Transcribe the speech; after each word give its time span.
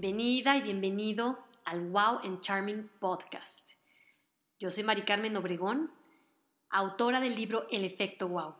Bienvenida 0.00 0.56
y 0.56 0.62
bienvenido 0.62 1.38
al 1.66 1.90
Wow 1.90 2.20
and 2.24 2.40
Charming 2.40 2.88
Podcast. 3.00 3.68
Yo 4.58 4.70
soy 4.70 4.82
Mari 4.82 5.02
Carmen 5.02 5.36
Obregón, 5.36 5.90
autora 6.70 7.20
del 7.20 7.34
libro 7.34 7.66
El 7.70 7.84
efecto 7.84 8.26
Wow. 8.26 8.54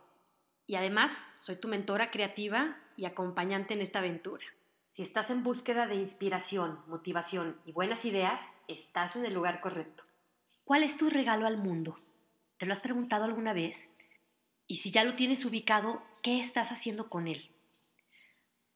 Y 0.66 0.74
además 0.74 1.16
soy 1.38 1.56
tu 1.56 1.66
mentora 1.66 2.10
creativa 2.10 2.76
y 2.94 3.06
acompañante 3.06 3.72
en 3.72 3.80
esta 3.80 4.00
aventura. 4.00 4.44
Si 4.90 5.00
estás 5.00 5.30
en 5.30 5.42
búsqueda 5.42 5.86
de 5.86 5.94
inspiración, 5.94 6.80
motivación 6.88 7.58
y 7.64 7.72
buenas 7.72 8.04
ideas, 8.04 8.42
estás 8.68 9.16
en 9.16 9.24
el 9.24 9.32
lugar 9.32 9.62
correcto. 9.62 10.04
¿Cuál 10.64 10.82
es 10.82 10.98
tu 10.98 11.08
regalo 11.08 11.46
al 11.46 11.56
mundo? 11.56 11.98
¿Te 12.58 12.66
lo 12.66 12.74
has 12.74 12.80
preguntado 12.80 13.24
alguna 13.24 13.54
vez? 13.54 13.88
Y 14.66 14.76
si 14.76 14.90
ya 14.90 15.04
lo 15.04 15.14
tienes 15.14 15.46
ubicado, 15.46 16.02
¿qué 16.22 16.38
estás 16.38 16.70
haciendo 16.70 17.08
con 17.08 17.28
él? 17.28 17.50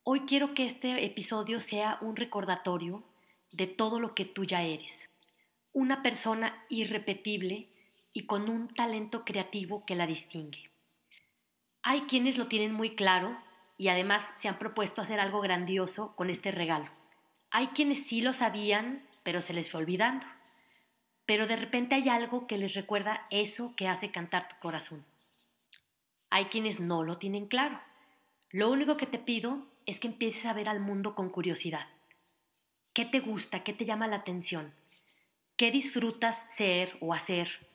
Hoy 0.07 0.21
quiero 0.27 0.53
que 0.53 0.67
este 0.67 1.03
episodio 1.07 1.63
sea 1.63 1.97
un 2.03 2.15
recordatorio 2.15 3.03
de 3.53 3.67
todo 3.67 4.01
lo 4.01 4.15
que 4.15 4.27
tú 4.27 4.45
ya 4.45 4.63
eres. 4.63 5.09
Una 5.73 6.03
persona 6.03 6.63
irrepetible 6.69 7.71
y 8.13 8.27
con 8.27 8.51
un 8.51 8.69
talento 8.69 9.25
creativo 9.25 9.87
que 9.87 9.95
la 9.95 10.07
distingue. 10.07 10.71
Hay 11.83 12.03
quienes 12.03 12.37
lo 12.37 12.49
tienen 12.49 12.75
muy 12.75 12.95
claro 12.95 13.35
y 13.79 13.89
además 13.89 14.31
se 14.37 14.47
han 14.47 14.59
propuesto 14.59 15.01
hacer 15.01 15.21
algo 15.21 15.41
grandioso 15.41 16.15
con 16.17 16.29
este 16.29 16.53
regalo. 16.53 16.91
Hay 17.51 17.69
quienes 17.69 18.07
sí 18.07 18.21
lo 18.21 18.35
sabían, 18.35 19.09
pero 19.23 19.41
se 19.41 19.55
les 19.55 19.71
fue 19.71 19.81
olvidando. 19.81 20.27
Pero 21.25 21.47
de 21.47 21.57
repente 21.57 21.95
hay 21.95 22.11
algo 22.11 22.47
que 22.47 22.59
les 22.59 22.75
recuerda 22.75 23.27
eso 23.31 23.73
que 23.75 23.89
hace 23.89 24.11
cantar 24.11 24.49
tu 24.49 24.57
corazón. 24.61 25.03
Hay 26.29 26.45
quienes 26.47 26.79
no 26.79 27.05
lo 27.05 27.17
tienen 27.17 27.47
claro. 27.47 27.81
Lo 28.51 28.71
único 28.71 28.99
que 28.99 29.07
te 29.07 29.19
pido 29.19 29.73
es 29.87 30.01
que 30.01 30.09
empieces 30.09 30.47
a 30.47 30.53
ver 30.53 30.69
al 30.69 30.81
mundo 30.81 31.15
con 31.15 31.29
curiosidad. 31.31 31.87
¿Qué 32.93 33.05
te 33.05 33.21
gusta? 33.21 33.65
¿Qué 33.65 33.73
te 33.73 33.85
llama 33.85 34.07
la 34.07 34.17
atención? 34.17 34.73
¿Qué 35.57 35.71
disfrutas 35.71 36.55
ser 36.55 36.97
o 37.01 37.13
hacer? 37.13 37.67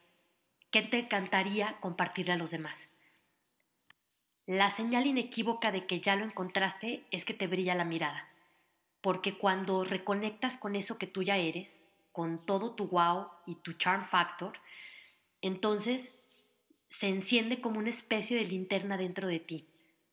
¿Qué 0.72 0.82
te 0.82 1.00
encantaría 1.00 1.78
compartirle 1.80 2.34
a 2.34 2.38
los 2.38 2.52
demás? 2.52 2.90
La 4.46 4.70
señal 4.70 5.06
inequívoca 5.06 5.72
de 5.72 5.86
que 5.86 6.00
ya 6.00 6.16
lo 6.16 6.26
encontraste 6.26 7.04
es 7.12 7.26
que 7.26 7.34
te 7.34 7.48
brilla 7.48 7.76
la 7.76 7.86
mirada, 7.86 8.28
porque 9.02 9.38
cuando 9.38 9.84
reconectas 9.84 10.58
con 10.58 10.76
eso 10.76 10.98
que 10.98 11.08
tú 11.08 11.22
ya 11.22 11.38
eres, 11.38 11.86
con 12.12 12.46
todo 12.46 12.73
tu 12.73 12.88
wow 12.88 13.28
y 13.46 13.56
tu 13.56 13.73
charm 13.73 14.06
factor, 14.08 14.54
entonces 15.42 16.14
se 16.90 17.08
enciende 17.08 17.62
como 17.62 17.80
una 17.80 17.90
especie 17.90 18.36
de 18.36 18.46
linterna 18.46 18.98
dentro 18.98 19.28
de 19.28 19.40
ti 19.40 19.68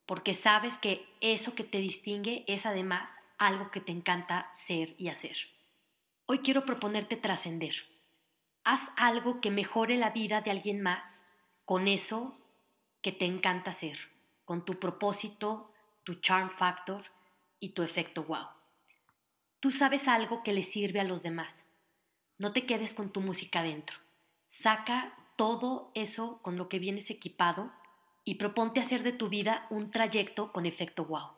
porque 0.06 0.34
sabes 0.34 0.78
que 0.78 1.06
eso 1.20 1.54
que 1.54 1.64
te 1.64 1.78
distingue 1.78 2.44
es 2.46 2.64
además 2.64 3.18
algo 3.38 3.70
que 3.70 3.80
te 3.80 3.92
encanta 3.92 4.50
ser 4.54 4.94
y 4.98 5.08
hacer. 5.08 5.36
Hoy 6.26 6.38
quiero 6.38 6.64
proponerte 6.64 7.16
trascender. 7.16 7.74
Haz 8.64 8.90
algo 8.96 9.40
que 9.40 9.50
mejore 9.50 9.96
la 9.96 10.10
vida 10.10 10.40
de 10.40 10.50
alguien 10.50 10.80
más 10.80 11.26
con 11.64 11.88
eso 11.88 12.38
que 13.02 13.12
te 13.12 13.26
encanta 13.26 13.70
hacer, 13.70 13.98
con 14.44 14.64
tu 14.64 14.78
propósito, 14.78 15.72
tu 16.04 16.14
charm 16.16 16.50
factor 16.50 17.04
y 17.60 17.70
tu 17.70 17.82
efecto 17.82 18.24
wow. 18.24 18.46
Tú 19.60 19.70
sabes 19.70 20.08
algo 20.08 20.42
que 20.42 20.52
le 20.52 20.62
sirve 20.62 21.00
a 21.00 21.04
los 21.04 21.22
demás. 21.22 21.68
No 22.38 22.52
te 22.52 22.66
quedes 22.66 22.94
con 22.94 23.10
tu 23.10 23.20
música 23.20 23.60
adentro. 23.60 23.96
Saca 24.48 25.14
todo 25.36 25.90
eso 25.94 26.40
con 26.42 26.56
lo 26.56 26.68
que 26.68 26.78
vienes 26.78 27.10
equipado 27.10 27.72
y 28.26 28.34
proponte 28.34 28.80
hacer 28.80 29.04
de 29.04 29.12
tu 29.12 29.28
vida 29.28 29.66
un 29.70 29.90
trayecto 29.90 30.52
con 30.52 30.66
efecto 30.66 31.04
wow. 31.04 31.30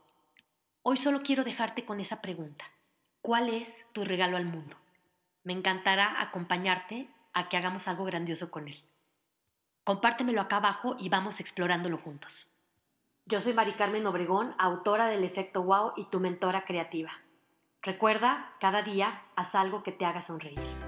Hoy 0.82 0.97
solo 0.97 1.22
quiero 1.22 1.44
dejarte 1.44 1.84
con 1.84 2.00
esa 2.00 2.22
pregunta. 2.22 2.65
¿Cuál 3.21 3.50
es 3.50 3.84
tu 3.93 4.04
regalo 4.04 4.38
al 4.38 4.47
mundo? 4.47 4.75
Me 5.44 5.53
encantará 5.53 6.21
acompañarte 6.21 7.06
a 7.34 7.50
que 7.50 7.59
hagamos 7.59 7.88
algo 7.88 8.04
grandioso 8.04 8.50
con 8.50 8.69
él. 8.69 8.76
Compártemelo 9.84 10.41
acá 10.41 10.56
abajo 10.56 10.97
y 10.99 11.10
vamos 11.10 11.41
explorándolo 11.41 11.99
juntos. 11.99 12.50
Yo 13.26 13.43
soy 13.43 13.53
Mari 13.53 13.72
Carmen 13.72 14.06
Obregón, 14.06 14.55
autora 14.59 15.09
del 15.09 15.25
Efecto 15.25 15.62
Wow 15.62 15.93
y 15.94 16.06
tu 16.06 16.20
mentora 16.20 16.65
creativa. 16.65 17.12
Recuerda, 17.82 18.49
cada 18.60 18.82
día 18.82 19.25
haz 19.37 19.55
algo 19.55 19.82
que 19.82 19.93
te 19.93 20.06
haga 20.06 20.22
sonreír. 20.22 20.88